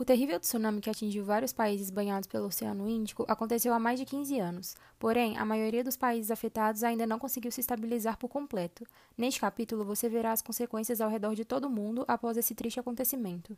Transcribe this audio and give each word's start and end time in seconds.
O 0.00 0.04
terrível 0.04 0.40
tsunami 0.40 0.80
que 0.80 0.88
atingiu 0.88 1.22
vários 1.22 1.52
países 1.52 1.90
banhados 1.90 2.26
pelo 2.26 2.46
Oceano 2.46 2.88
Índico 2.88 3.26
aconteceu 3.28 3.74
há 3.74 3.78
mais 3.78 4.00
de 4.00 4.06
15 4.06 4.40
anos. 4.40 4.74
Porém, 4.98 5.36
a 5.36 5.44
maioria 5.44 5.84
dos 5.84 5.94
países 5.94 6.30
afetados 6.30 6.82
ainda 6.82 7.06
não 7.06 7.18
conseguiu 7.18 7.52
se 7.52 7.60
estabilizar 7.60 8.16
por 8.16 8.28
completo. 8.28 8.86
Neste 9.14 9.42
capítulo, 9.42 9.84
você 9.84 10.08
verá 10.08 10.32
as 10.32 10.40
consequências 10.40 11.02
ao 11.02 11.10
redor 11.10 11.34
de 11.34 11.44
todo 11.44 11.66
o 11.66 11.70
mundo 11.70 12.02
após 12.08 12.38
esse 12.38 12.54
triste 12.54 12.80
acontecimento. 12.80 13.54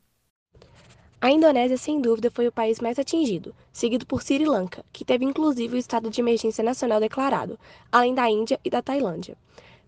A 1.20 1.30
Indonésia, 1.30 1.76
sem 1.76 2.00
dúvida, 2.00 2.28
foi 2.28 2.48
o 2.48 2.52
país 2.52 2.80
mais 2.80 2.98
atingido, 2.98 3.54
seguido 3.72 4.04
por 4.04 4.20
Sri 4.20 4.44
Lanka, 4.44 4.84
que 4.92 5.04
teve 5.04 5.24
inclusive 5.24 5.76
o 5.76 5.78
estado 5.78 6.10
de 6.10 6.20
emergência 6.20 6.64
nacional 6.64 6.98
declarado, 6.98 7.56
além 7.92 8.16
da 8.16 8.28
Índia 8.28 8.58
e 8.64 8.68
da 8.68 8.82
Tailândia. 8.82 9.36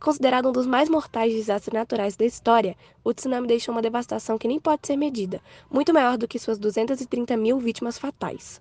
Considerado 0.05 0.50
um 0.50 0.52
dos 0.52 0.66
mais 0.66 0.91
mortais 0.91 1.32
desastres 1.32 1.73
naturais 1.73 2.14
da 2.14 2.27
história, 2.27 2.77
o 3.03 3.14
tsunami 3.14 3.46
deixou 3.46 3.75
uma 3.75 3.80
devastação 3.80 4.36
que 4.36 4.46
nem 4.46 4.61
pode 4.61 4.86
ser 4.86 4.98
medida, 4.98 5.41
muito 5.71 5.95
maior 5.95 6.18
do 6.18 6.29
que 6.29 6.39
suas 6.39 6.59
230 6.59 7.35
mil 7.39 7.58
vítimas 7.58 7.96
fatais. 7.96 8.61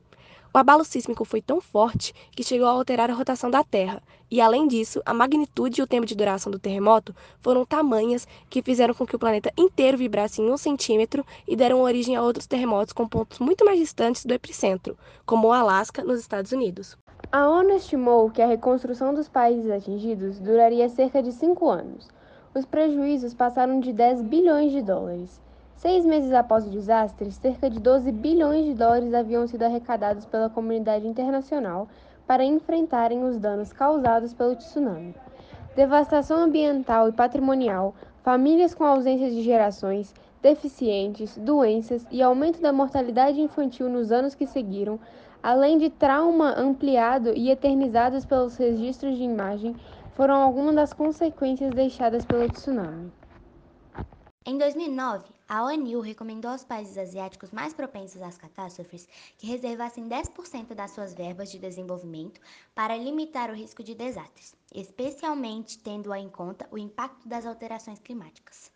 O 0.53 0.57
abalo 0.57 0.85
sísmico 0.85 1.25
foi 1.25 1.41
tão 1.41 1.59
forte 1.59 2.13
que 2.31 2.45
chegou 2.45 2.65
a 2.65 2.71
alterar 2.71 3.11
a 3.11 3.13
rotação 3.13 3.51
da 3.51 3.61
Terra, 3.61 4.01
e 4.31 4.39
além 4.39 4.69
disso, 4.69 5.01
a 5.05 5.13
magnitude 5.13 5.81
e 5.81 5.83
o 5.83 5.87
tempo 5.87 6.05
de 6.05 6.15
duração 6.15 6.49
do 6.49 6.57
terremoto 6.57 7.13
foram 7.41 7.65
tamanhas 7.65 8.25
que 8.49 8.63
fizeram 8.63 8.93
com 8.93 9.05
que 9.05 9.17
o 9.17 9.19
planeta 9.19 9.51
inteiro 9.57 9.97
vibrasse 9.97 10.41
em 10.41 10.49
um 10.49 10.55
centímetro 10.55 11.25
e 11.45 11.57
deram 11.57 11.81
origem 11.81 12.15
a 12.15 12.21
outros 12.21 12.47
terremotos 12.47 12.93
com 12.93 13.05
pontos 13.05 13.39
muito 13.39 13.65
mais 13.65 13.77
distantes 13.77 14.25
do 14.25 14.33
epicentro, 14.33 14.97
como 15.25 15.49
o 15.49 15.51
Alasca, 15.51 16.05
nos 16.05 16.21
Estados 16.21 16.53
Unidos. 16.53 16.97
A 17.35 17.49
ONU 17.49 17.71
estimou 17.71 18.29
que 18.29 18.43
a 18.43 18.45
reconstrução 18.45 19.11
dos 19.11 19.27
países 19.27 19.71
atingidos 19.71 20.37
duraria 20.37 20.87
cerca 20.87 21.19
de 21.19 21.31
cinco 21.31 21.67
anos. 21.67 22.07
Os 22.53 22.63
prejuízos 22.63 23.33
passaram 23.33 23.79
de 23.79 23.91
10 23.91 24.21
bilhões 24.21 24.71
de 24.71 24.83
dólares. 24.83 25.41
Seis 25.75 26.05
meses 26.05 26.31
após 26.31 26.67
o 26.67 26.69
desastre, 26.69 27.31
cerca 27.31 27.71
de 27.71 27.79
12 27.79 28.11
bilhões 28.11 28.65
de 28.65 28.75
dólares 28.75 29.15
haviam 29.15 29.47
sido 29.47 29.63
arrecadados 29.63 30.27
pela 30.27 30.47
comunidade 30.47 31.07
internacional 31.07 31.87
para 32.27 32.45
enfrentarem 32.45 33.23
os 33.23 33.39
danos 33.39 33.73
causados 33.73 34.31
pelo 34.31 34.55
tsunami. 34.55 35.15
Devastação 35.75 36.37
ambiental 36.37 37.09
e 37.09 37.13
patrimonial, 37.13 37.95
famílias 38.21 38.75
com 38.75 38.83
ausência 38.83 39.31
de 39.31 39.41
gerações, 39.41 40.13
deficientes, 40.43 41.35
doenças 41.37 42.05
e 42.11 42.21
aumento 42.21 42.61
da 42.61 42.71
mortalidade 42.71 43.41
infantil 43.41 43.89
nos 43.89 44.11
anos 44.11 44.35
que 44.35 44.45
seguiram 44.45 44.99
além 45.43 45.77
de 45.77 45.89
trauma 45.89 46.57
ampliado 46.57 47.33
e 47.35 47.49
eternizados 47.49 48.25
pelos 48.25 48.55
registros 48.55 49.17
de 49.17 49.23
imagem, 49.23 49.75
foram 50.15 50.35
algumas 50.35 50.73
das 50.73 50.93
consequências 50.93 51.71
deixadas 51.71 52.25
pelo 52.25 52.49
tsunami. 52.49 53.11
Em 54.45 54.57
2009, 54.57 55.25
a 55.47 55.63
ONU 55.63 56.01
recomendou 56.01 56.51
aos 56.51 56.65
países 56.65 56.97
asiáticos 56.97 57.51
mais 57.51 57.73
propensos 57.73 58.21
às 58.21 58.37
catástrofes 58.37 59.07
que 59.37 59.47
reservassem 59.47 60.07
10% 60.07 60.73
das 60.73 60.91
suas 60.91 61.13
verbas 61.13 61.49
de 61.49 61.59
desenvolvimento 61.59 62.41
para 62.75 62.97
limitar 62.97 63.49
o 63.49 63.55
risco 63.55 63.83
de 63.83 63.95
desastres, 63.95 64.55
especialmente 64.73 65.79
tendo 65.79 66.13
em 66.13 66.29
conta 66.29 66.67
o 66.71 66.77
impacto 66.77 67.27
das 67.27 67.45
alterações 67.45 67.99
climáticas. 67.99 68.71